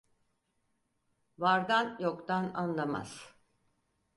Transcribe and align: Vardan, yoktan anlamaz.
Vardan, 1.37 1.91
yoktan 2.07 2.51
anlamaz. 2.63 3.13